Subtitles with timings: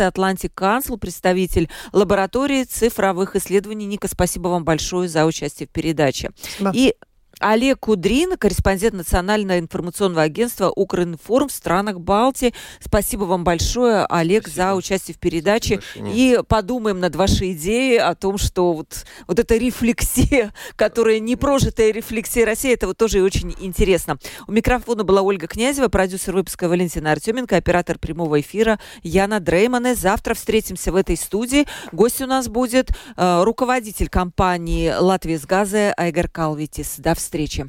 [0.00, 3.86] Atlantic Council, представитель лаборатории цифровых исследований.
[3.86, 6.30] Ника, спасибо вам большое за участие в передаче.
[6.58, 6.72] Спасибо.
[6.74, 6.94] И
[7.42, 12.54] Олег Кудрин, корреспондент Национального информационного агентства «Укринформ» в странах Балтии.
[12.80, 14.68] Спасибо вам большое, Олег, Спасибо.
[14.68, 15.80] за участие в передаче.
[15.96, 21.92] И подумаем над вашей идеей о том, что вот, вот эта рефлексия, которая не прожитая
[21.92, 24.18] рефлексия России, это вот тоже очень интересно.
[24.46, 29.96] У микрофона была Ольга Князева, продюсер выпуска Валентина Артеменко, оператор прямого эфира Яна Дреймане.
[29.96, 31.66] Завтра встретимся в этой студии.
[31.90, 36.94] Гость у нас будет э, руководитель компании «Латвия с газа» Айгар Калвитис.
[36.98, 37.66] До встречи встречи.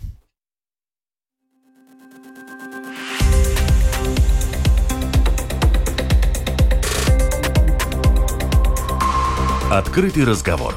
[9.71, 10.75] Открытый разговор.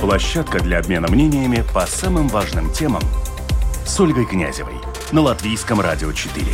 [0.00, 3.02] Площадка для обмена мнениями по самым важным темам
[3.84, 4.76] с Ольгой Князевой
[5.10, 6.44] на Латвийском радио 4.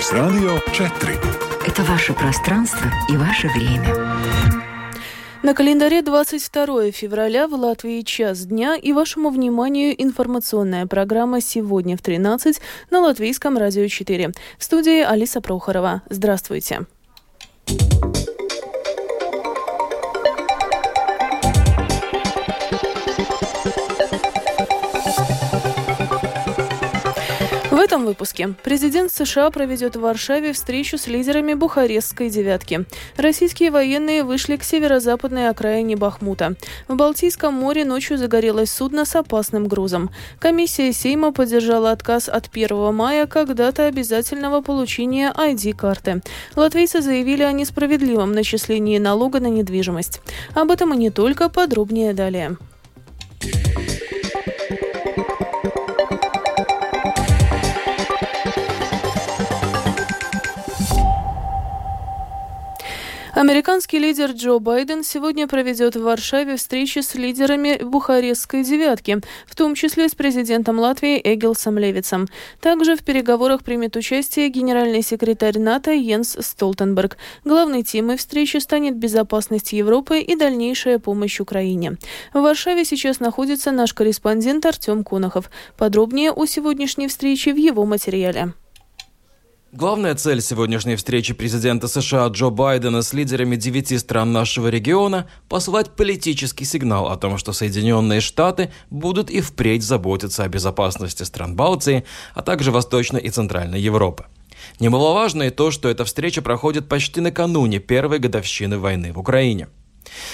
[0.00, 1.18] Латвийс Радио 4.
[1.66, 3.94] Это ваше пространство и ваше время.
[5.42, 12.00] На календаре 22 февраля в Латвии час дня и вашему вниманию информационная программа «Сегодня в
[12.00, 14.32] 13» на Латвийском радио 4.
[14.58, 16.00] В студии Алиса Прохорова.
[16.08, 16.86] Здравствуйте.
[17.66, 18.09] Здравствуйте.
[27.90, 32.84] Этом выпуске президент США проведет в Варшаве встречу с лидерами Бухарестской девятки.
[33.16, 36.54] Российские военные вышли к северо-западной окраине Бахмута.
[36.86, 40.10] В Балтийском море ночью загорелось судно с опасным грузом.
[40.38, 46.22] Комиссия Сейма поддержала отказ от 1 мая как дата обязательного получения ID-карты.
[46.54, 50.20] Латвийцы заявили о несправедливом начислении налога на недвижимость.
[50.54, 52.56] Об этом и не только, подробнее далее.
[63.40, 69.74] Американский лидер Джо Байден сегодня проведет в Варшаве встречи с лидерами Бухарестской девятки, в том
[69.74, 72.28] числе с президентом Латвии Эгилсом Левицем.
[72.60, 77.16] Также в переговорах примет участие генеральный секретарь НАТО Йенс Столтенберг.
[77.42, 81.96] Главной темой встречи станет безопасность Европы и дальнейшая помощь Украине.
[82.34, 85.50] В Варшаве сейчас находится наш корреспондент Артем Конохов.
[85.78, 88.52] Подробнее о сегодняшней встрече в его материале.
[89.72, 95.90] Главная цель сегодняшней встречи президента США Джо Байдена с лидерами девяти стран нашего региона– послать
[95.90, 102.04] политический сигнал о том, что Соединенные Штаты будут и впредь заботиться о безопасности стран Балтии,
[102.34, 104.24] а также Восточной и Центральной Европы.
[104.80, 109.68] Немаловажно и то, что эта встреча проходит почти накануне первой годовщины войны в Украине–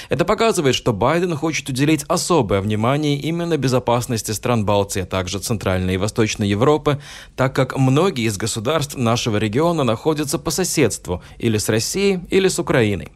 [0.09, 5.95] это показывает, что Байден хочет уделить особое внимание именно безопасности стран Балтии, а также Центральной
[5.95, 7.01] и Восточной Европы,
[7.35, 12.59] так как многие из государств нашего региона находятся по соседству или с Россией, или с
[12.59, 13.13] Украиной.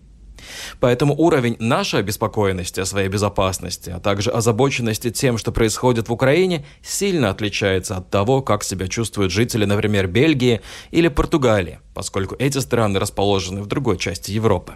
[0.81, 6.65] Поэтому уровень нашей обеспокоенности о своей безопасности, а также озабоченности тем, что происходит в Украине,
[6.83, 12.99] сильно отличается от того, как себя чувствуют жители, например, Бельгии или Португалии, поскольку эти страны
[12.99, 14.75] расположены в другой части Европы.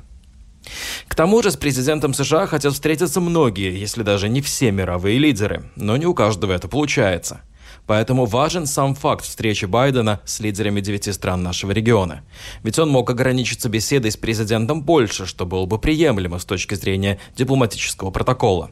[1.09, 5.71] К тому же с президентом США хотят встретиться многие, если даже не все мировые лидеры,
[5.77, 7.41] но не у каждого это получается.
[7.87, 12.23] Поэтому важен сам факт встречи Байдена с лидерами девяти стран нашего региона.
[12.63, 17.19] Ведь он мог ограничиться беседой с президентом Польши, что было бы приемлемо с точки зрения
[17.37, 18.71] дипломатического протокола.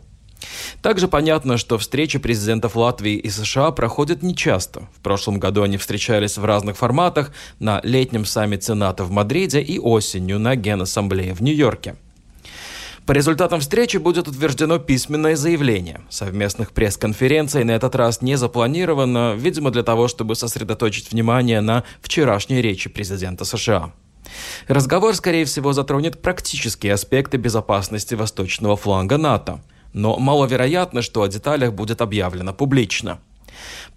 [0.80, 4.88] Также понятно, что встречи президентов Латвии и США проходят нечасто.
[4.96, 9.78] В прошлом году они встречались в разных форматах на летнем саммите НАТО в Мадриде и
[9.78, 11.96] осенью на Генассамблее в Нью-Йорке.
[13.06, 16.02] По результатам встречи будет утверждено письменное заявление.
[16.08, 22.62] Совместных пресс-конференций на этот раз не запланировано, видимо, для того, чтобы сосредоточить внимание на вчерашней
[22.62, 23.92] речи президента США.
[24.68, 29.60] Разговор, скорее всего, затронет практические аспекты безопасности восточного фланга НАТО
[29.92, 33.18] но маловероятно, что о деталях будет объявлено публично.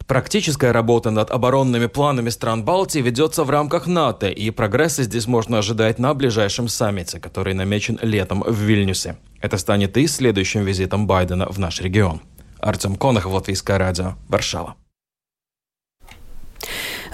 [0.08, 5.58] Практическая работа над оборонными планами стран Балтии ведется в рамках НАТО, и прогресса здесь можно
[5.58, 9.18] ожидать на ближайшем саммите, который намечен летом в Вильнюсе.
[9.42, 12.22] Это станет и следующим визитом Байдена в наш регион.
[12.60, 14.76] Артем Конохов, Латвийское радио, Варшава.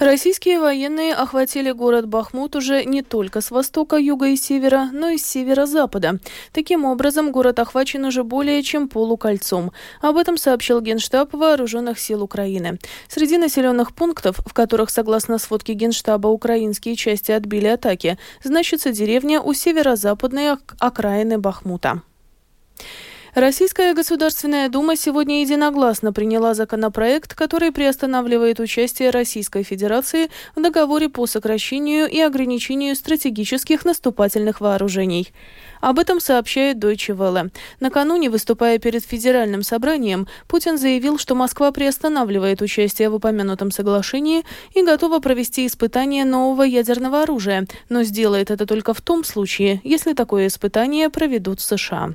[0.02, 5.16] Российские военные охватили город Бахмут уже не только с востока, юга и севера, но и
[5.16, 6.18] с северо-запада.
[6.52, 9.70] Таким образом, город охвачен уже более чем полукольцом.
[10.00, 12.80] Об этом сообщил Генштаб Вооруженных сил Украины.
[13.06, 19.52] Среди населенных пунктов, в которых, согласно сводке Генштаба, украинские части отбили атаки, значится деревня у
[19.52, 22.02] северо-западной окраины Бахмута.
[23.34, 31.26] Российская Государственная Дума сегодня единогласно приняла законопроект, который приостанавливает участие Российской Федерации в договоре по
[31.26, 35.32] сокращению и ограничению стратегических наступательных вооружений.
[35.80, 37.50] Об этом сообщает Deutsche Welle.
[37.80, 44.44] Накануне, выступая перед Федеральным собранием, Путин заявил, что Москва приостанавливает участие в упомянутом соглашении
[44.74, 50.12] и готова провести испытание нового ядерного оружия, но сделает это только в том случае, если
[50.12, 52.12] такое испытание проведут США.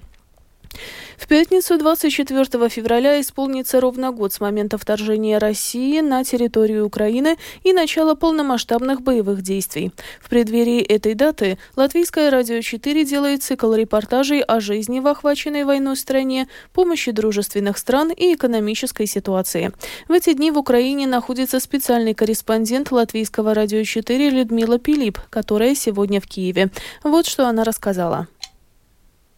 [1.18, 7.74] В пятницу 24 февраля исполнится ровно год с момента вторжения России на территорию Украины и
[7.74, 9.92] начала полномасштабных боевых действий.
[10.22, 15.98] В преддверии этой даты Латвийское радио 4 делает цикл репортажей о жизни в охваченной войной
[15.98, 19.72] стране, помощи дружественных стран и экономической ситуации.
[20.08, 26.22] В эти дни в Украине находится специальный корреспондент Латвийского радио 4 Людмила Пилип, которая сегодня
[26.22, 26.70] в Киеве.
[27.04, 28.28] Вот что она рассказала.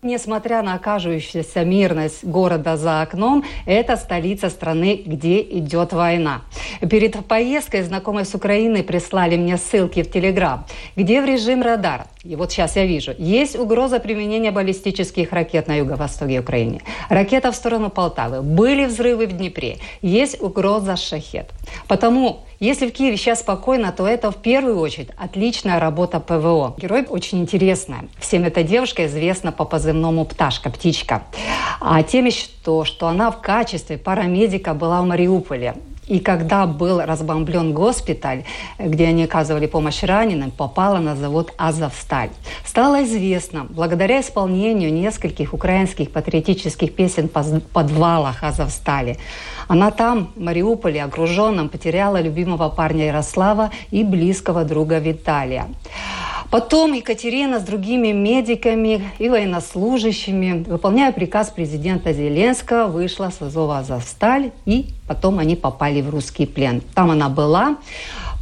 [0.02, 6.44] Несмотря на окажущуюся мирность города за окном, это столица страны, где идет война.
[6.80, 10.66] Перед поездкой знакомые с Украиной прислали мне ссылки в Телеграм,
[10.96, 15.74] где в режим радар, и вот сейчас я вижу, есть угроза применения баллистических ракет на
[15.74, 16.80] юго-востоке Украины.
[17.10, 18.44] Ракета в сторону Полтавы.
[18.44, 19.80] Были взрывы в Днепре.
[20.04, 21.50] Есть угроза шахет.
[21.88, 26.76] Потому если в Киеве сейчас спокойно, то это в первую очередь отличная работа ПВО.
[26.78, 28.08] Герой очень интересная.
[28.20, 31.24] Всем эта девушка известна по позывному «Пташка», «Птичка».
[31.82, 35.74] А тем еще то, что она в качестве парамедика была в Мариуполе.
[36.10, 38.44] И когда был разбомблен госпиталь,
[38.80, 42.32] где они оказывали помощь раненым, попала на завод «Азовсталь».
[42.66, 49.18] Стало известно, благодаря исполнению нескольких украинских патриотических песен в подвалах «Азовстали»,
[49.68, 55.68] она там, в Мариуполе, окруженном, потеряла любимого парня Ярослава и близкого друга Виталия.
[56.50, 64.52] Потом Екатерина с другими медиками и военнослужащими, выполняя приказ президента Зеленского, вышла с Азова Азовсталь,
[64.66, 66.82] и потом они попали в русский плен.
[66.94, 67.78] Там она была.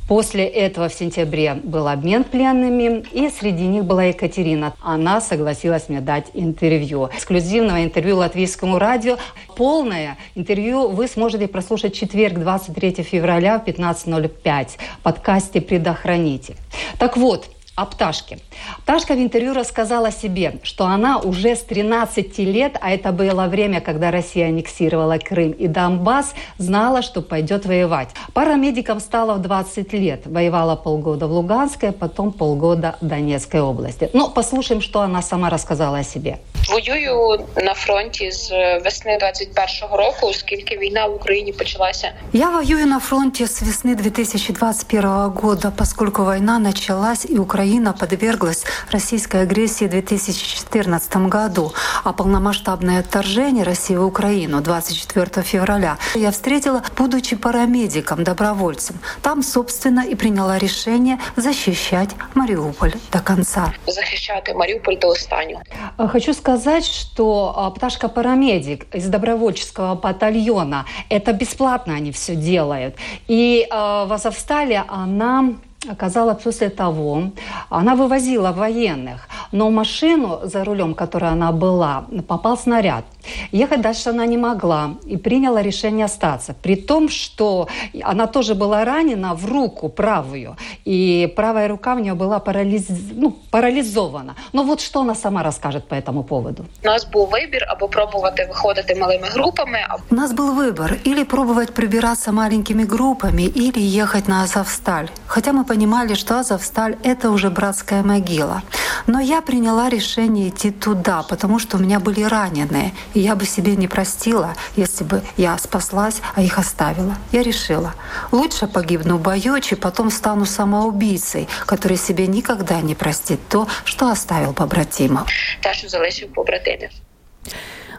[0.08, 4.74] После этого в сентябре был обмен пленными, и среди них была Екатерина.
[4.82, 7.10] Она согласилась мне дать интервью.
[7.14, 9.18] Эксклюзивного интервью латвийскому радио.
[9.58, 14.68] Полное интервью вы сможете прослушать четверг, 23 февраля в 15.05
[15.00, 16.56] в подкасте «Предохранитель».
[17.00, 18.40] Так вот, о пташке.
[18.82, 23.82] Пташка в интервью рассказала себе, что она уже с 13 лет, а это было время,
[23.82, 28.10] когда Россия аннексировала Крым и Донбасс, знала, что пойдет воевать.
[28.34, 30.22] Парамедиком стала в 20 лет.
[30.26, 34.10] Воевала полгода в Луганской, потом полгода в Донецкой области.
[34.14, 36.40] Но послушаем, что она сама рассказала о себе.
[36.70, 38.50] Воюю на фронте с
[38.84, 42.06] весны 21 року, оскільки війна в Украине началась.
[42.34, 48.64] Я воюю на фронте с весны 2021 года, поскольку война началась и Украина Украина подверглась
[48.92, 51.74] российской агрессии в 2014 году,
[52.06, 59.00] а полномасштабное вторжение России в Украину 24 февраля я встретила, будучи парамедиком, добровольцем.
[59.22, 63.74] Там, собственно, и приняла решение защищать Мариуполь до конца.
[63.86, 65.62] Защищать Мариуполь до останнего.
[65.98, 72.96] Хочу сказать, что а, пташка парамедик из добровольческого батальона, это бесплатно они все делают.
[73.28, 75.56] И э, в Азовстале она
[75.90, 77.32] оказалось после того,
[77.70, 83.06] она вывозила военных, но в машину за рулем, которой она была, попал снаряд.
[83.52, 86.54] Ехать дальше она не могла и приняла решение остаться.
[86.54, 87.68] При том, что
[88.04, 92.86] она тоже была ранена в руку правую, и правая рука у нее была парализ...
[93.14, 94.36] ну, парализована.
[94.54, 96.66] Но вот что она сама расскажет по этому поводу.
[96.84, 99.80] У нас был выбор, або пробовать выходить малыми группами.
[100.10, 105.10] У нас был выбор или пробовать прибираться маленькими группами, или ехать на Азовсталь.
[105.28, 105.77] Хотя мы понимали,
[106.16, 108.64] что Азовсталь— это уже братская могила.
[109.06, 112.94] Но я приняла решение идти туда, потому что у меня были раненые.
[113.14, 117.16] И я бы себе не простила, если бы я спаслась, а их оставила.
[117.32, 117.94] Я решила,
[118.32, 124.10] лучше погибну в бою, чем потом стану самоубийцей, который себе никогда не простит то, что
[124.10, 125.28] оставил побратимов.
[125.62, 126.90] Та, що залишив побратимів.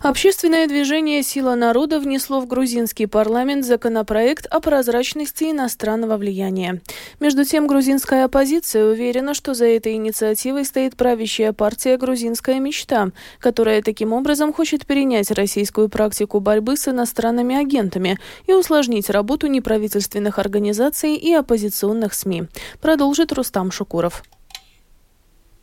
[0.00, 6.80] Общественное движение «Сила народа» внесло в грузинский парламент законопроект о прозрачности иностранного влияния.
[7.18, 13.82] Между тем, грузинская оппозиция уверена, что за этой инициативой стоит правящая партия «Грузинская мечта», которая
[13.82, 21.16] таким образом хочет перенять российскую практику борьбы с иностранными агентами и усложнить работу неправительственных организаций
[21.16, 22.44] и оппозиционных СМИ.
[22.80, 24.22] Продолжит Рустам Шукуров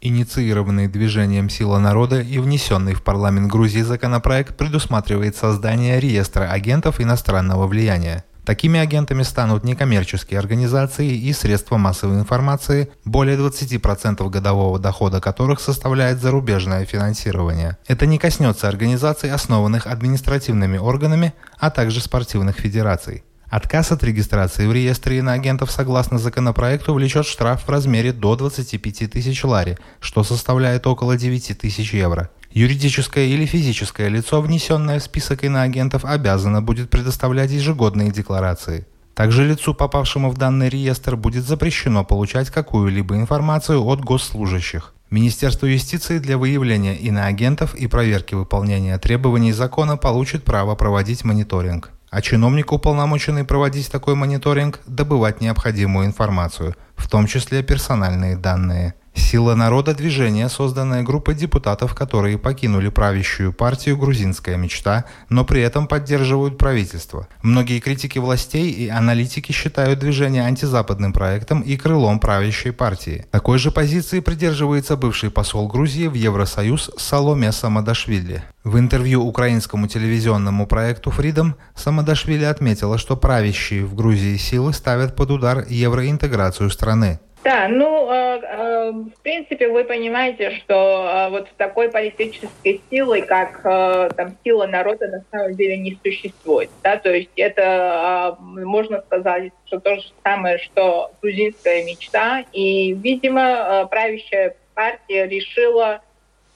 [0.01, 7.67] инициированный движением «Сила народа» и внесенный в парламент Грузии законопроект предусматривает создание реестра агентов иностранного
[7.67, 8.23] влияния.
[8.45, 16.21] Такими агентами станут некоммерческие организации и средства массовой информации, более 20% годового дохода которых составляет
[16.21, 17.77] зарубежное финансирование.
[17.87, 23.23] Это не коснется организаций, основанных административными органами, а также спортивных федераций.
[23.49, 29.43] Отказ от регистрации в реестре иноагентов согласно законопроекту влечет штраф в размере до 25 тысяч
[29.43, 32.29] лари, что составляет около 9 тысяч евро.
[32.51, 38.87] Юридическое или физическое лицо, внесенное в список иноагентов, обязано будет предоставлять ежегодные декларации.
[39.13, 44.93] Также лицу, попавшему в данный реестр, будет запрещено получать какую-либо информацию от госслужащих.
[45.11, 52.21] Министерство юстиции для выявления иноагентов и проверки выполнения требований закона получит право проводить мониторинг а
[52.21, 59.95] чиновник, уполномоченный проводить такой мониторинг, добывать необходимую информацию, в том числе персональные данные– Сила народа
[59.95, 67.27] движения, созданная группой депутатов, которые покинули правящую партию «Грузинская мечта», но при этом поддерживают правительство.
[67.41, 73.25] Многие критики властей и аналитики считают движение антизападным проектом и крылом правящей партии.
[73.31, 78.43] Такой же позиции придерживается бывший посол Грузии в Евросоюз Саломе Самадашвили.
[78.65, 85.31] В интервью украинскому телевизионному проекту Freedom Самадашвили отметила, что правящие в Грузии силы ставят под
[85.31, 87.19] удар евроинтеграцию страны.
[87.45, 93.61] Да, ну, э, э, в принципе, вы понимаете, что э, вот такой политической силы, как
[93.63, 96.71] э, там сила народа, на самом деле не существует.
[96.81, 96.97] Да?
[96.97, 102.45] То есть это, э, можно сказать, что то же самое, что грузинская мечта.
[102.51, 106.01] И, видимо, э, правящая партия решила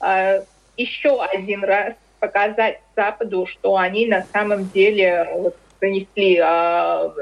[0.00, 0.42] э,
[0.76, 7.12] еще один раз показать Западу, что они на самом деле вот, принесли, а,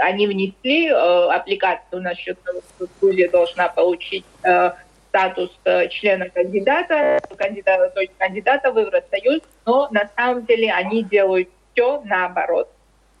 [0.00, 4.76] они внесли а, аппликацию насчет того, что Грузия должна получить а,
[5.08, 5.50] статус
[5.90, 12.02] члена кандидата, кандидата, то есть кандидата в Евросоюз, но на самом деле они делают все
[12.04, 12.68] наоборот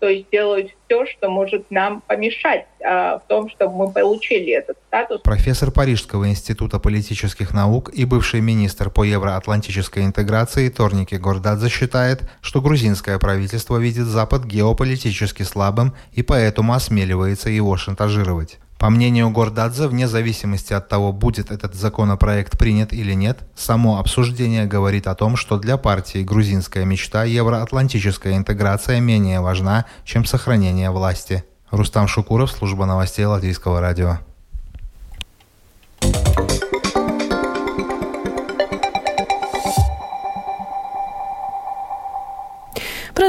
[0.02, 4.76] то есть делают все, что может нам помешать а, в том, чтобы мы получили этот
[4.88, 5.20] статус.
[5.20, 12.60] Профессор Парижского института политических наук и бывший министр по евроатлантической интеграции Торники Гордадзе считает, что
[12.60, 18.58] грузинское правительство видит Запад геополитически слабым и поэтому осмеливается его шантажировать.
[18.82, 24.66] По мнению Гордадзе, вне зависимости от того, будет этот законопроект принят или нет, само обсуждение
[24.66, 31.44] говорит о том, что для партии «Грузинская мечта» евроатлантическая интеграция менее важна, чем сохранение власти.
[31.70, 34.18] Рустам Шукуров, служба новостей Латвийского радио.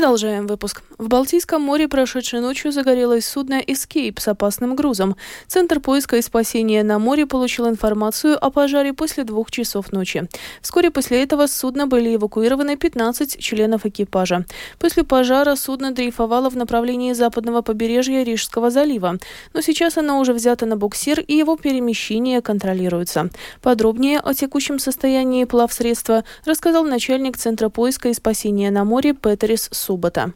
[0.04, 0.82] Продолжаем выпуск.
[0.98, 5.16] В Балтийском море прошедшей ночью загорелось судно «Эскейп» с опасным грузом.
[5.48, 10.28] Центр поиска и спасения на море получил информацию о пожаре после двух часов ночи.
[10.62, 14.46] Вскоре после этого с судна были эвакуированы 15 членов экипажа.
[14.78, 19.20] После пожара судно дрейфовало в направлении западного побережья Рижского залива,
[19.54, 23.30] но сейчас оно уже взято на буксир и его перемещение контролируется.
[23.62, 30.34] Подробнее о текущем состоянии плавсредства рассказал начальник Центра поиска и спасения на море Петерис Субота.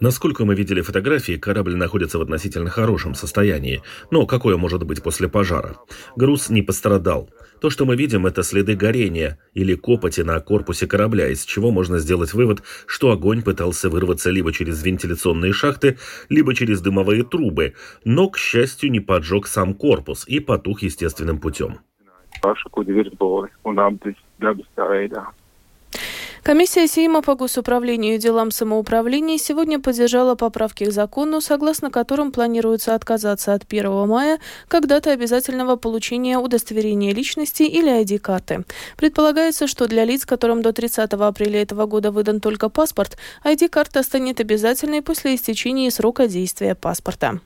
[0.00, 3.80] Насколько мы видели фотографии, корабль находится в относительно хорошем состоянии.
[4.10, 5.76] Но какое может быть после пожара?
[6.16, 7.30] Груз не пострадал.
[7.60, 12.00] То, что мы видим, это следы горения или копоти на корпусе корабля, из чего можно
[12.00, 15.96] сделать вывод, что огонь пытался вырваться либо через вентиляционные шахты,
[16.28, 21.78] либо через дымовые трубы, но, к счастью, не поджег сам корпус и потух естественным путем.
[26.42, 32.94] Комиссия Сейма по госуправлению и делам самоуправления сегодня поддержала поправки к закону, согласно которым планируется
[32.94, 38.64] отказаться от 1 мая как дата обязательного получения удостоверения личности или ID-карты.
[38.96, 44.40] Предполагается, что для лиц, которым до 30 апреля этого года выдан только паспорт, ID-карта станет
[44.40, 47.40] обязательной после истечения срока действия паспорта.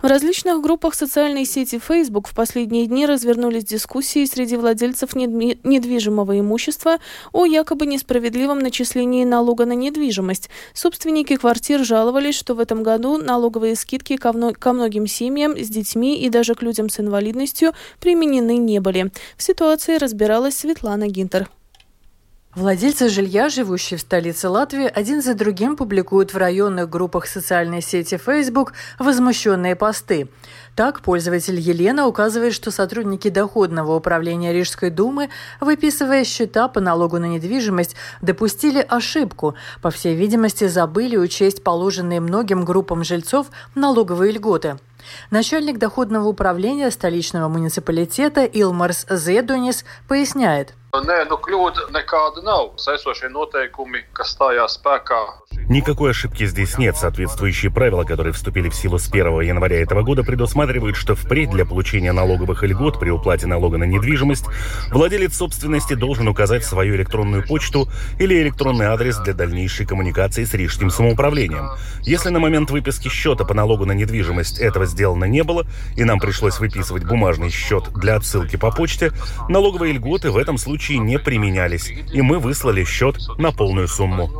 [0.00, 6.98] В различных группах социальной сети Facebook в последние дни развернулись дискуссии среди владельцев недвижимого имущества
[7.32, 10.50] о якобы несправедливом начислении налога на недвижимость.
[10.72, 14.32] Собственники квартир жаловались, что в этом году налоговые скидки ко
[14.72, 19.10] многим семьям с детьми и даже к людям с инвалидностью применены не были.
[19.36, 21.48] В ситуации разбиралась Светлана Гинтер.
[22.54, 28.16] Владельцы жилья, живущие в столице Латвии, один за другим публикуют в районных группах социальной сети
[28.16, 30.28] Facebook возмущенные посты.
[30.74, 35.28] Так, пользователь Елена указывает, что сотрудники доходного управления Рижской думы,
[35.60, 39.54] выписывая счета по налогу на недвижимость, допустили ошибку.
[39.82, 44.78] По всей видимости, забыли учесть положенные многим группам жильцов налоговые льготы.
[45.30, 50.74] Начальник доходного управления столичного муниципалитета Илмарс Зедонис поясняет.
[50.96, 52.70] Nē, nu kļūda nekāda nav.
[52.80, 55.20] Saistošie noteikumi, kas stājās spēkā
[55.68, 56.96] Никакой ошибки здесь нет.
[56.96, 61.66] Соответствующие правила, которые вступили в силу с 1 января этого года, предусматривают, что впредь для
[61.66, 64.46] получения налоговых льгот при уплате налога на недвижимость
[64.90, 67.86] владелец собственности должен указать свою электронную почту
[68.18, 71.68] или электронный адрес для дальнейшей коммуникации с рижским самоуправлением.
[72.00, 75.66] Если на момент выписки счета по налогу на недвижимость этого сделано не было,
[75.96, 79.12] и нам пришлось выписывать бумажный счет для отсылки по почте,
[79.50, 84.30] налоговые льготы в этом случае не применялись, и мы выслали счет на полную сумму.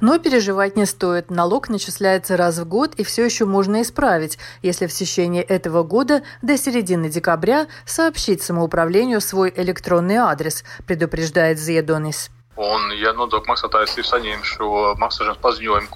[0.00, 1.30] Но переживать не стоит.
[1.30, 6.22] Налог начисляется раз в год и все еще можно исправить, если в течение этого года
[6.40, 12.30] до середины декабря сообщить самоуправлению свой электронный адрес, предупреждает Зедонис.
[12.58, 15.86] Un, ja nodokļu maksātājs ir saņēmis šo maksāšanas paziņojumu.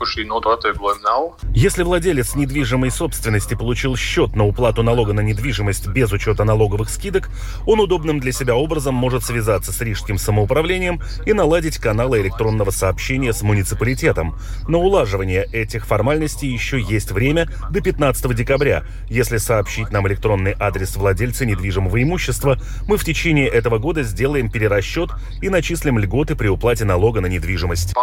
[1.52, 7.28] Если владелец недвижимой собственности получил счет на уплату налога на недвижимость без учета налоговых скидок,
[7.66, 13.32] он удобным для себя образом может связаться с рижским самоуправлением и наладить каналы электронного сообщения
[13.32, 14.36] с муниципалитетом.
[14.68, 18.84] На улаживание этих формальностей еще есть время до 15 декабря.
[19.08, 25.10] Если сообщить нам электронный адрес владельца недвижимого имущества, мы в течение этого года сделаем перерасчет
[25.42, 27.94] и начислим льготы при уплате налога на недвижимость.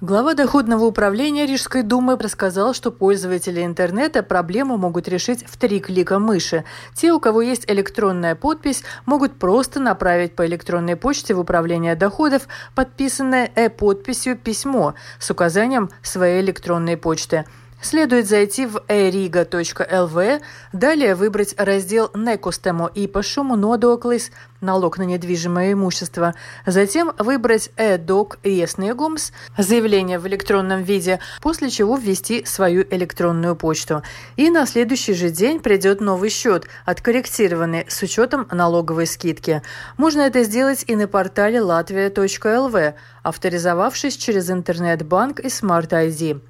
[0.00, 6.20] Глава доходного управления Рижской думы рассказал, что пользователи интернета проблему могут решить в три клика
[6.20, 6.62] мыши.
[6.94, 12.46] Те, у кого есть электронная подпись, могут просто направить по электронной почте в управление доходов
[12.76, 17.46] подписанное э-подписью письмо с указанием своей электронной почты.
[17.82, 20.42] Следует зайти в eriga.lv,
[20.72, 26.34] далее выбрать раздел «Некустемо и пашуму нодоклис» налог на недвижимое имущество,
[26.66, 34.02] затем выбрать «Эдок Иесниегумс» заявление в электронном виде, после чего ввести свою электронную почту.
[34.36, 39.62] И на следующий же день придет новый счет, откорректированный с учетом налоговой скидки.
[39.96, 46.40] Можно это сделать и на портале latvia.lv, авторизовавшись через интернет-банк и Smart ID.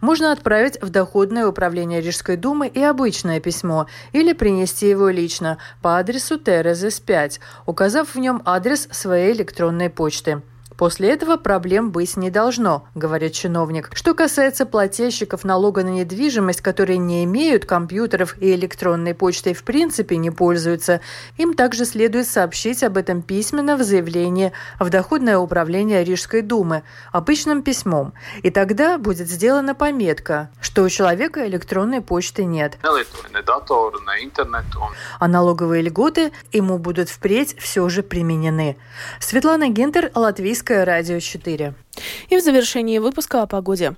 [0.00, 5.98] Можно отправить в Доходное управление Рижской думы и обычное письмо или принести его лично по
[5.98, 7.40] адресу Терезес 5,
[7.70, 10.42] указав в нем адрес своей электронной почты.
[10.80, 13.90] После этого проблем быть не должно, говорит чиновник.
[13.92, 20.16] Что касается плательщиков налога на недвижимость, которые не имеют компьютеров и электронной почтой в принципе
[20.16, 21.02] не пользуются,
[21.36, 27.60] им также следует сообщить об этом письменно в заявлении в Доходное управление Рижской думы, обычным
[27.60, 28.14] письмом.
[28.42, 32.78] И тогда будет сделана пометка, что у человека электронной почты нет.
[35.18, 38.78] А налоговые льготы ему будут впредь все же применены.
[39.20, 41.74] Светлана Гентер, Латвийская Латвийское радио 4.
[42.28, 43.96] И в завершении выпуска о погоде.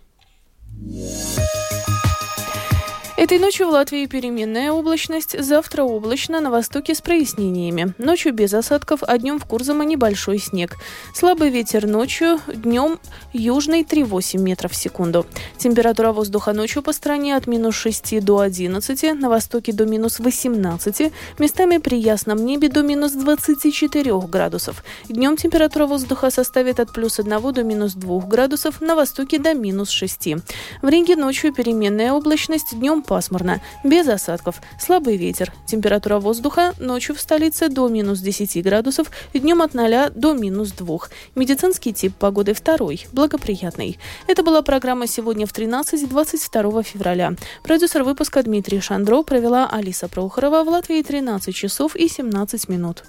[3.22, 7.94] Этой ночью в Латвии переменная облачность, завтра облачно, на востоке с прояснениями.
[7.96, 10.74] Ночью без осадков, а днем в Курзама небольшой снег.
[11.14, 12.98] Слабый ветер ночью, днем
[13.32, 15.24] южный 3,8 метров в секунду.
[15.56, 21.12] Температура воздуха ночью по стране от минус 6 до 11, на востоке до минус 18,
[21.38, 24.82] местами при ясном небе до минус 24 градусов.
[25.08, 29.90] Днем температура воздуха составит от плюс 1 до минус 2 градусов, на востоке до минус
[29.90, 30.34] 6.
[30.82, 35.52] В Риге ночью переменная облачность, днем пасмурно, без осадков, слабый ветер.
[35.66, 40.98] Температура воздуха ночью в столице до минус 10 градусов, днем от 0 до минус 2.
[41.34, 43.98] Медицинский тип погоды второй, благоприятный.
[44.28, 47.34] Это была программа «Сегодня в 13» 22 февраля.
[47.62, 53.04] Продюсер выпуска Дмитрий Шандро провела Алиса Прохорова в Латвии 13 часов и 17 минут.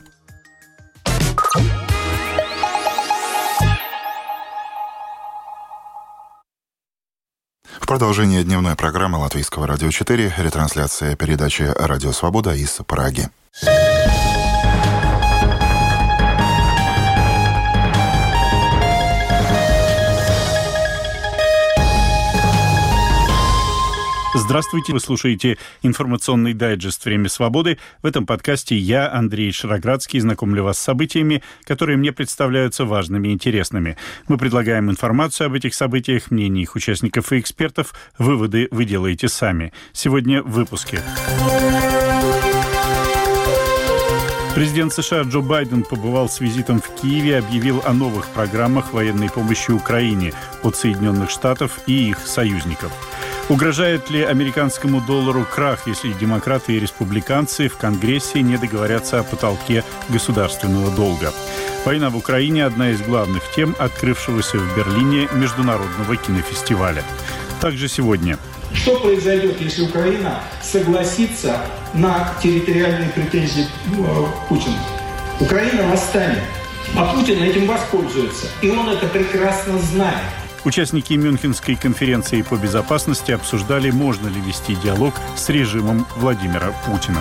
[7.93, 13.29] Продолжение дневной программы Латвийского радио 4 ретрансляция передачи «Радио Свобода» из Праги.
[24.35, 27.77] Здравствуйте, вы слушаете информационный дайджест «Время свободы».
[28.01, 33.31] В этом подкасте я, Андрей Шароградский, знакомлю вас с событиями, которые мне представляются важными и
[33.31, 33.95] интересными.
[34.27, 37.93] Мы предлагаем информацию об этих событиях, мнения их участников и экспертов.
[38.17, 39.71] Выводы вы делаете сами.
[39.91, 40.99] Сегодня в выпуске.
[44.55, 49.69] Президент США Джо Байден побывал с визитом в Киеве, объявил о новых программах военной помощи
[49.69, 52.91] Украине от Соединенных Штатов и их союзников–
[53.49, 59.83] Угрожает ли американскому доллару крах, если демократы и республиканцы в Конгрессе не договорятся о потолке
[60.09, 61.33] государственного долга?
[61.85, 67.03] Война в Украине– одна из главных тем открывшегося в Берлине международного кинофестиваля.
[67.59, 68.37] Также сегодня
[68.73, 71.61] что произойдет, если Украина согласится
[71.93, 74.77] на территориальные претензии э, Путина?
[75.39, 76.43] Украина восстанет,
[76.95, 78.47] а Путин этим воспользуется.
[78.61, 80.23] И он это прекрасно знает.
[80.65, 87.19] Участники Мюнхенской конференции по безопасности обсуждали, можно ли вести диалог с режимом Владимира Путина.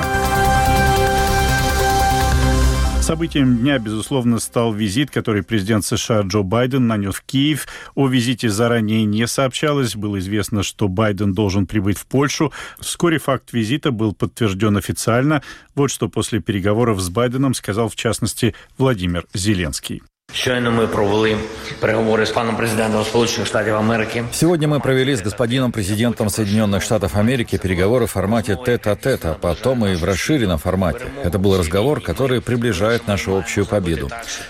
[3.03, 7.67] Событием дня, безусловно, стал визит, который президент США Джо Байден нанес в Киев.
[7.97, 9.97] О визите заранее не сообщалось.
[9.97, 12.53] Было известно, что Байден должен прибыть в Польшу.
[12.79, 15.43] Вскоре факт визита был подтвержден официально.
[15.75, 20.01] Вот что после переговоров с Байденом сказал, в частности, Владимир Зеленский.
[20.35, 21.37] Щойно мы провели
[21.83, 24.25] переговоры с паном президентом Сполученных Штатов Америки.
[24.33, 29.85] Сегодня мы провели с господином президентом Соединенных Штатов Америки переговоры в формате тет-а-тет, а потом
[29.85, 31.05] и в расширенном формате.
[31.23, 34.09] Это был разговор, который приближает нашу общую победу.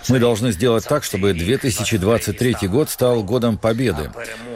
[0.08, 4.10] Мы должны сделать так, чтобы 2023 год стал годом победы.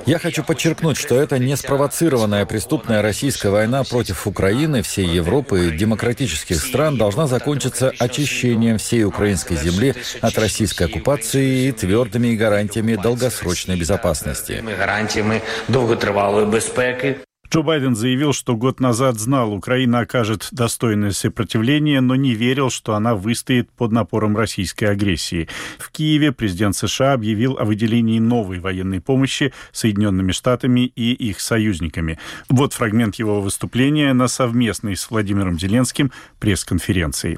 [0.07, 5.77] Я хочу подчеркнуть, что это не спровоцированная преступная российская война против Украины, всей Европы и
[5.77, 12.98] демократических стран должна закончиться очищением всей украинской земли от российской оккупации оккупації і твердими гарантиями
[12.98, 14.64] долгосрочной безопасности.
[14.80, 17.16] Гарантиями довготривалої безпеки.
[17.54, 22.94] Джо Байден заявил, что год назад знал, Украина окажет достойное сопротивление, но не верил, что
[22.94, 25.50] она выстоит под напором российской агрессии.
[25.78, 32.18] В Киеве президент США объявил о выделении новой военной помощи Соединенными Штатами и их союзниками.
[32.48, 37.38] Вот фрагмент его выступления на совместной с Владимиром Зеленским пресс-конференции.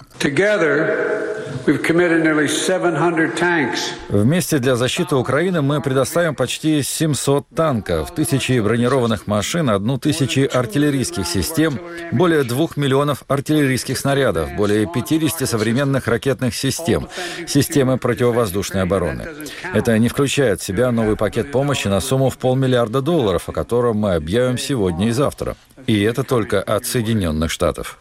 [4.09, 11.27] Вместе для защиты Украины мы предоставим почти 700 танков, тысячи бронированных машин, одну тысячи артиллерийских
[11.27, 11.79] систем,
[12.13, 17.09] более двух миллионов артиллерийских снарядов, более 50 современных ракетных систем,
[17.47, 19.27] системы противовоздушной обороны.
[19.75, 23.97] Это не включает в себя новый пакет помощи на сумму в полмиллиарда долларов, о котором
[23.99, 25.57] мы объявим сегодня и завтра.
[25.87, 27.99] И это только от Соединенных Штатов.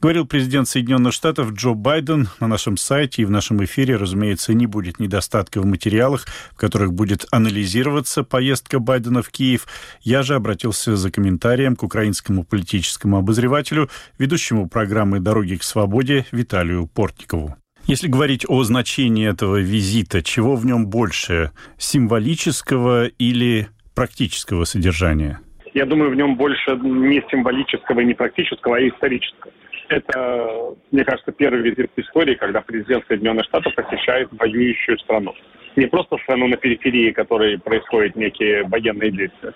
[0.00, 2.28] Говорил президент Соединенных Штатов Джо Байден.
[2.40, 6.94] На нашем сайте и в нашем эфире, разумеется, не будет недостатка в материалах, в которых
[6.94, 9.66] будет анализироваться поездка Байдена в Киев.
[10.00, 16.86] Я же обратился за комментарием к украинскому политическому обозревателю, ведущему программы «Дороги к свободе» Виталию
[16.86, 17.56] Портникову.
[17.84, 25.40] Если говорить о значении этого визита, чего в нем больше, символического или практического содержания?
[25.74, 29.52] Я думаю, в нем больше не символического и не практического, а исторического.
[29.90, 35.34] Это, мне кажется, первый визит в истории, когда президент Соединенных Штатов посещает воюющую страну.
[35.74, 39.52] Не просто страну на периферии, в которой происходят некие военные действия,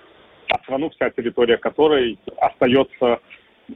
[0.51, 3.21] а страну, вся территория которой остается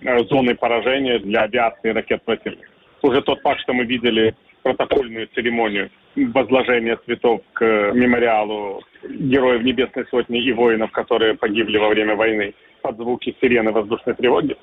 [0.02, 2.68] э, зоной поражения для авиации и ракет противника.
[3.02, 10.42] Уже тот факт, что мы видели протокольную церемонию возложения цветов к мемориалу героев Небесной Сотни
[10.42, 14.56] и воинов, которые погибли во время войны под звуки сирены воздушной тревоги,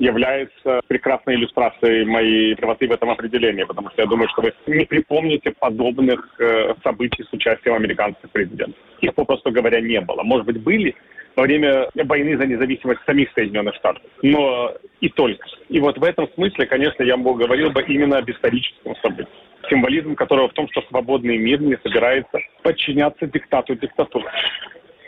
[0.00, 4.86] является прекрасной иллюстрацией моей правоты в этом определении, потому что я думаю, что вы не
[4.86, 8.80] припомните подобных э, событий с участием американских президентов.
[9.00, 10.22] Их, попросту говоря, не было.
[10.22, 10.96] Может быть, были
[11.36, 15.46] во время войны за независимость самих Соединенных Штатов, но и только.
[15.68, 19.28] И вот в этом смысле, конечно, я бы говорил бы именно об историческом событии
[19.68, 24.26] символизм которого в том, что свободный мир не собирается подчиняться диктату диктатуры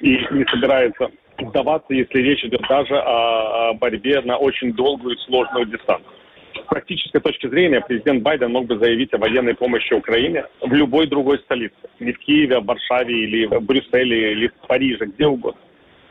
[0.00, 5.66] и не собирается сдаваться, если речь идет даже о борьбе на очень долгую и сложную
[5.66, 6.12] дистанцию.
[6.54, 11.06] С практической точки зрения президент Байден мог бы заявить о военной помощи Украине в любой
[11.06, 11.74] другой столице.
[11.98, 15.60] Не в Киеве, а в Варшаве или в Брюсселе или в Париже, где угодно.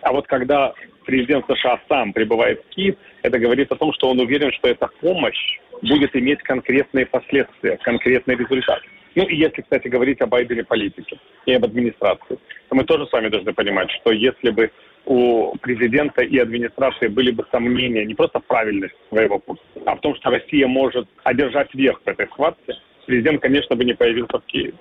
[0.01, 0.73] А вот когда
[1.05, 4.87] президент США сам прибывает в Киев, это говорит о том, что он уверен, что эта
[4.99, 8.81] помощь будет иметь конкретные последствия, конкретный результат.
[9.13, 13.11] Ну и если, кстати, говорить о Байдене политике и об администрации, то мы тоже с
[13.11, 14.71] вами должны понимать, что если бы
[15.05, 19.99] у президента и администрации были бы сомнения не просто в правильности своего курса, а в
[20.01, 24.45] том, что Россия может одержать верх в этой схватке, президент, конечно, бы не появился в
[24.45, 24.73] Киеве.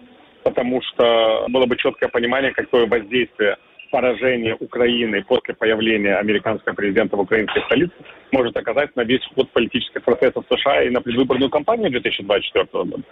[0.42, 3.56] Потому что было бы четкое понимание, какое воздействие
[3.90, 7.92] поражение Украины после появления американского президента в украинской столице
[8.33, 13.02] может оказать на весь ход политических процессов США и на предвыборную кампанию 2024 года.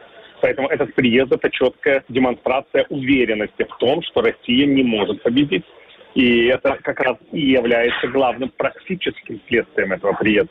[0.41, 5.65] Поэтому этот приезд– это четкая демонстрация уверенности в том, что Россия не может победить.
[6.19, 10.51] И это как раз и является главным практическим следствием этого приезда.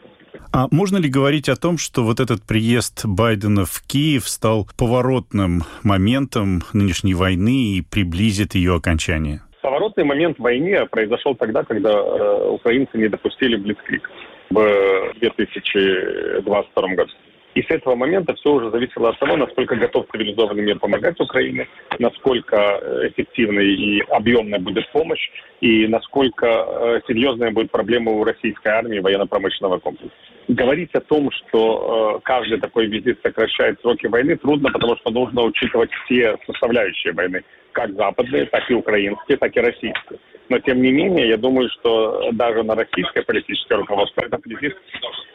[0.53, 5.63] А можно ли говорить о том, что вот этот приезд Байдена в Киев стал поворотным
[5.83, 9.41] моментом нынешней войны и приблизит ее окончание?
[9.61, 14.09] Поворотный момент в войне произошел тогда, когда э, украинцы не допустили Блицкрик
[14.49, 17.11] в 2022 году.
[17.57, 21.67] И с этого момента все уже зависело от того, насколько готов цивилизованный мир помогать Украине,
[21.97, 25.27] насколько э, эффективной и объемной будет помощь,
[25.59, 30.15] и насколько э, серьезная будет проблема у российской армии военно-промышленного комплекса.
[30.47, 35.41] Говорить о том, что э, каждый такой визит сокращает сроки войны, трудно, потому что нужно
[35.41, 37.41] учитывать все составляющие войны,
[37.77, 40.19] как западные, так и украинские, так и российские.
[40.49, 44.75] Но тем не менее, я думаю, что даже на российское политическое руководство этот визит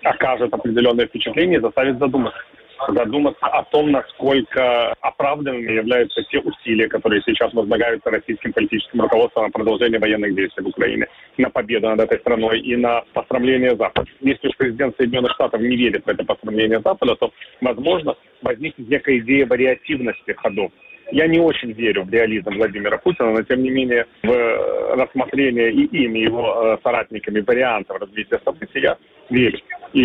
[0.03, 2.41] окажет определенное впечатление и заставит задуматься.
[2.89, 9.51] Задуматься о том, насколько оправданными являются те усилия, которые сейчас возлагаются российским политическим руководством на
[9.51, 11.07] продолжение военных действий в Украине,
[11.39, 14.11] на победу над этой страной и на посрамление Запада.
[14.21, 19.19] Если уж президент Соединенных Штатов не верит в это посрамление Запада, то, возможно, возникнет некая
[19.19, 20.73] идея вариативности ходов
[21.13, 25.85] я не очень верю в реализм Владимира Путина, но тем не менее в рассмотрение и
[26.05, 28.97] им, и его э, соратниками вариантов развития событий я
[29.33, 29.59] верю.
[29.93, 30.03] И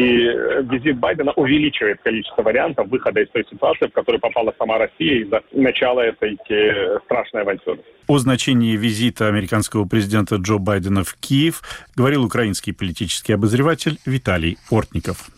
[0.70, 5.42] визит Байдена увеличивает количество вариантов выхода из той ситуации, в которую попала сама Россия из-за
[5.54, 7.80] начала этой э, страшной авантюры.
[8.08, 11.62] О значении визита американского президента Джо Байдена в Киев
[11.96, 15.30] говорил украинский политический обозреватель Виталий Портников.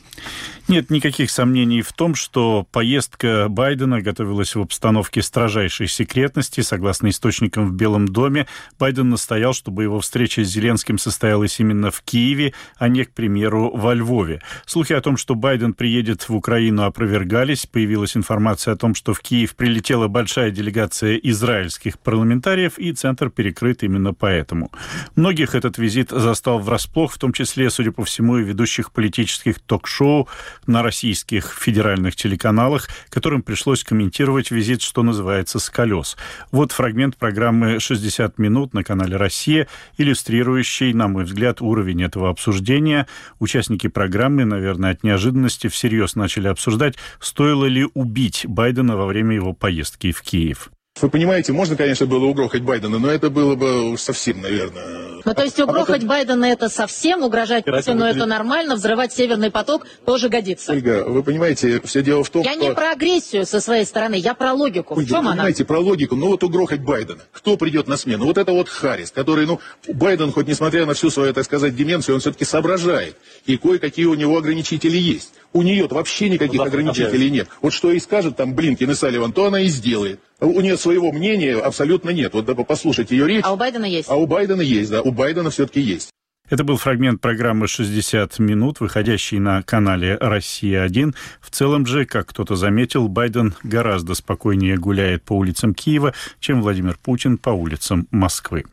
[0.68, 6.62] Нет никаких сомнений в том, что поездка Байдена готовилась в обстановке строжайшей секретности.
[6.62, 8.46] Согласно источникам в Белом доме,
[8.78, 13.72] Байден настоял, чтобы его встреча с Зеленским состоялась именно в Киеве, а не, к примеру,
[13.80, 14.42] во Львове.
[14.66, 17.66] Слухи о том, что Байден приедет в Украину, опровергались.
[17.66, 23.84] Появилась информация о том, что в Киев прилетела большая делегация израильских парламентариев, и центр перекрыт
[23.84, 24.72] именно поэтому.
[25.16, 30.28] Многих этот визит застал врасплох, в том числе, судя по всему, и ведущих политических ток-шоу,
[30.68, 36.18] на российских федеральных телеканалах, которым пришлось комментировать визит, что называется, с колес.
[36.52, 43.08] Вот фрагмент программы «60 минут» на канале «Россия», иллюстрирующий, на мой взгляд, уровень этого обсуждения.
[43.40, 49.54] Участники программы, наверное, от неожиданности всерьез начали обсуждать, стоило ли убить Байдена во время его
[49.54, 50.72] поездки в Киев.
[51.02, 55.10] Вы понимаете, можно, конечно, было угрохать Байдена, но это было бы совсем, наверное...
[55.26, 59.86] Ну, то есть угрохать а Байдена это совсем, угрожать Путину это нормально, взрывать Северный поток
[60.06, 60.72] тоже годится.
[60.72, 62.62] Ольга, вы понимаете, все дело в том, я что...
[62.62, 64.96] Я не про агрессию со своей стороны, я про логику.
[64.96, 65.32] Ольга, в чем вы она?
[65.34, 67.22] понимаете, про логику, ну вот угрохать Байдена.
[67.32, 68.26] Кто придет на смену?
[68.26, 72.16] Вот это вот Харрис, который, ну, Байден, хоть несмотря на всю свою, так сказать, деменцию,
[72.16, 73.16] он все-таки соображает.
[73.46, 75.34] И кое-какие у него ограничители есть.
[75.52, 77.50] У нее вообще никаких ограничителей нет.
[77.62, 80.20] Вот что и скажет там Блинкин и Салливан, то она и сделает.
[80.40, 82.34] У нее своего мнения абсолютно нет.
[82.34, 83.44] Вот да, послушайте ее речь.
[83.46, 84.10] А у Байдена есть?
[84.10, 85.02] А у Байдена есть, да.
[85.02, 86.12] У Байдена все-таки есть.
[86.50, 91.14] Это был фрагмент программы «60 минут», выходящей на канале «Россия-1».
[91.42, 96.98] В целом же, как кто-то заметил, Байден гораздо спокойнее гуляет по улицам Киева, чем Владимир
[96.98, 98.66] Путин по улицам Москвы.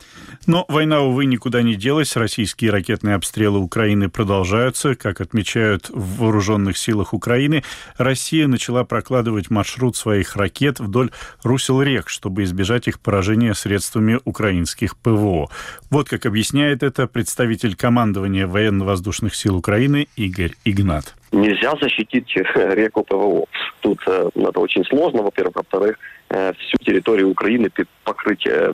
[0.47, 2.15] Но война, увы, никуда не делась.
[2.15, 4.95] Российские ракетные обстрелы Украины продолжаются.
[4.95, 7.63] Как отмечают в вооруженных силах Украины,
[7.97, 11.11] Россия начала прокладывать маршрут своих ракет вдоль
[11.43, 15.49] русел рек, чтобы избежать их поражения средствами украинских ПВО.
[15.91, 21.15] Вот как объясняет это представитель заместитель командования военно-воздушных сил Украины Игорь Игнат.
[21.31, 23.45] Нельзя защитить реку ПВО.
[23.81, 25.55] Тут э, это очень сложно, во-первых.
[25.55, 27.69] Во-вторых, э, всю территорию Украины
[28.03, 28.73] покрыть э,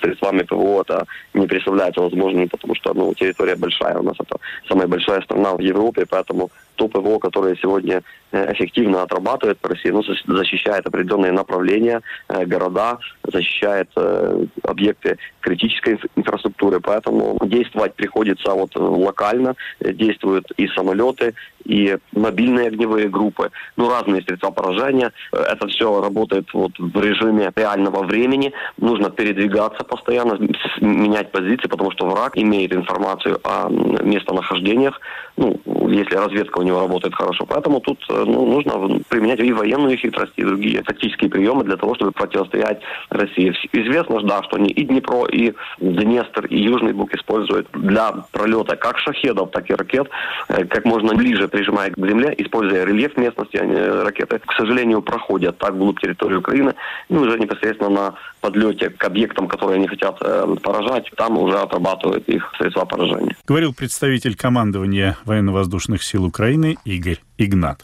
[0.00, 3.98] средствами ПВО это не представляется возможным, потому что ну, территория большая.
[3.98, 4.36] У нас это
[4.68, 9.90] самая большая страна в Европе, поэтому то ПВО, которое сегодня э, эффективно отрабатывает по России,
[9.90, 16.80] ну, защищает определенные направления, э, города, защищает э, объекты критической инфраструктуры.
[16.80, 19.54] Поэтому действовать приходится вот локально.
[19.80, 25.12] Действуют и самолеты, и мобильные огневые группы, ну, разные средства поражения.
[25.32, 28.52] Это все работает вот в режиме реального времени.
[28.78, 30.38] Нужно передвигаться постоянно,
[30.80, 35.00] менять позиции, потому что враг имеет информацию о местонахождениях,
[35.36, 37.44] ну, если разведка у него работает хорошо.
[37.46, 42.12] Поэтому тут ну, нужно применять и военную хитрость, и другие тактические приемы для того, чтобы
[42.12, 43.54] противостоять России.
[43.72, 48.98] Известно, да, что они и Днепро, и Днестр, и Южный Буг используют для пролета как
[48.98, 50.08] шахедов, так и ракет,
[50.48, 55.58] э, как можно ближе прижимая к земле, используя рельеф местности, они, ракеты, к сожалению, проходят
[55.58, 56.74] так вглубь территории Украины,
[57.08, 62.28] и уже непосредственно на подлете к объектам, которые они хотят э, поражать, там уже отрабатывают
[62.28, 63.36] их средства поражения.
[63.46, 67.82] Говорил представитель командования военно-воздушных сил Украины Игорь Игнат.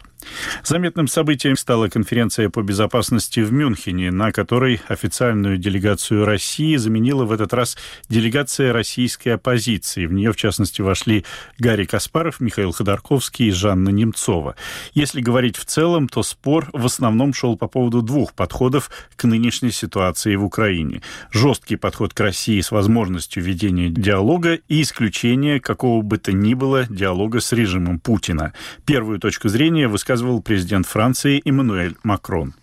[0.64, 7.32] Заметным событием стала конференция по безопасности в Мюнхене, на которой официальную делегацию России заменила в
[7.32, 7.76] этот раз
[8.08, 10.06] делегация российской оппозиции.
[10.06, 11.24] В нее, в частности, вошли
[11.58, 14.56] Гарри Каспаров, Михаил Ходорковский и Жанна Немцова.
[14.94, 19.72] Если говорить в целом, то спор в основном шел по поводу двух подходов к нынешней
[19.72, 21.02] ситуации в Украине.
[21.30, 26.86] Жесткий подход к России с возможностью ведения диалога и исключение какого бы то ни было
[26.88, 28.52] диалога с режимом Путина.
[28.86, 32.54] Первую точку зрения высказал высказывал президент Франции Эммануэль Макрон.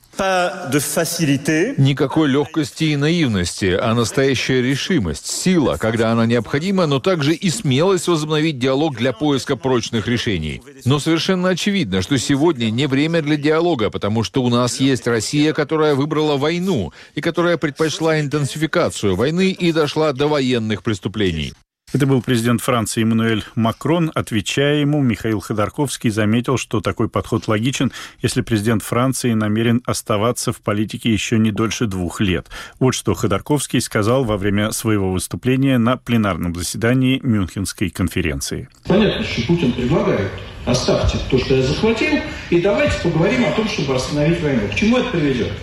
[1.78, 8.08] Никакой легкости и наивности, а настоящая решимость, сила, когда она необходима, но также и смелость
[8.08, 10.62] возобновить диалог для поиска прочных решений.
[10.86, 15.54] Но совершенно очевидно, что сегодня не время для диалога, потому что у нас есть Россия,
[15.54, 21.54] которая выбрала войну и которая предпочла интенсификацию войны и дошла до военных преступлений.
[21.92, 24.12] Это был президент Франции Эммануэль Макрон.
[24.14, 30.62] Отвечая ему, Михаил Ходорковский заметил, что такой подход логичен, если президент Франции намерен оставаться в
[30.62, 32.48] политике еще не дольше двух лет.
[32.80, 38.70] Вот что Ходорковский сказал во время своего выступления на пленарном заседании Мюнхенской конференции.
[38.86, 40.30] Понятно, что Путин предлагает
[40.66, 42.20] оставьте то, что я захватил,
[42.52, 44.68] и давайте поговорим о том, чтобы остановить войну.
[44.72, 45.54] К чему это приведет?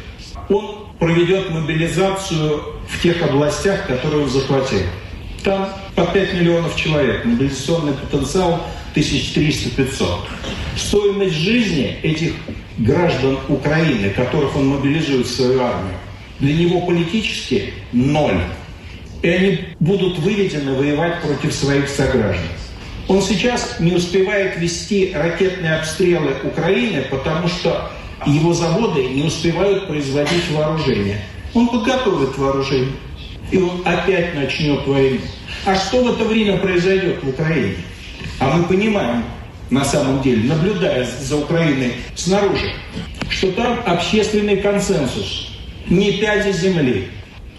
[0.49, 4.83] Он проведет мобилизацию в тех областях, которые он захватил.
[5.47, 10.07] Там по 5 миллионов человек, мобилизационный потенциал 1300-500.
[10.77, 12.33] Стоимость жизни этих
[12.79, 15.95] граждан Украины, которых он мобилизует в свою армию,
[16.41, 18.41] для него политически ноль.
[19.23, 22.49] И они будут выведены воевать против своих сограждан.
[23.07, 27.93] Он сейчас не успевает вести ракетные обстрелы Украины, потому что
[28.27, 31.21] его заводы не успевают производить вооружение.
[31.55, 32.95] Он подготовит вооружение,
[33.51, 35.21] и он опять начнет войну.
[35.65, 37.77] А что в это время произойдет в Украине?
[38.39, 39.25] А мы понимаем,
[39.71, 42.73] на самом деле, наблюдая за Украиной снаружи,
[43.29, 45.53] что там общественный консенсус,
[45.89, 47.09] не пяди земли.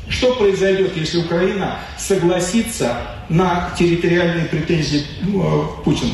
[0.10, 2.98] Что произойдет, если Украина согласится
[3.28, 6.14] на территориальные претензии э, Путина?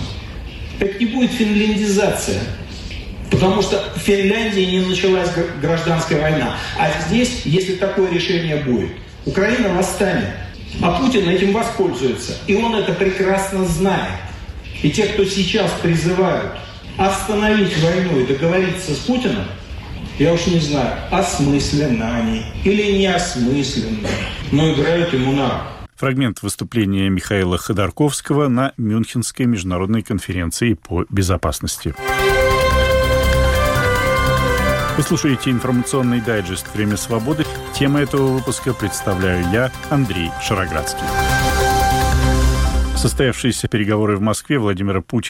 [0.80, 2.42] Это не будет финляндизация.
[3.30, 5.30] Потому что в Финляндии не началась
[5.62, 6.56] гражданская война.
[6.78, 8.92] А здесь, если такое решение будет,
[9.26, 10.30] Украина восстанет.
[10.82, 12.38] А Путин этим воспользуется.
[12.48, 14.20] И он это прекрасно знает.
[14.82, 16.54] И те, кто сейчас призывают
[16.98, 19.46] остановить войну и договориться с Путиным,
[20.20, 24.08] я уж не знаю, осмысленно они или неосмысленно,
[24.52, 25.64] но играют ему на.
[25.96, 31.96] Фрагмент выступления Михаила Ходорковского на Мюнхенской международной конференции по безопасности.
[34.96, 37.46] Вы слушаете информационный дайджест «Время свободы».
[37.74, 41.04] Тема этого выпуска представляю я, Андрей Шароградский.
[42.96, 45.22] Состоявшиеся переговоры в Москве Владимира Путина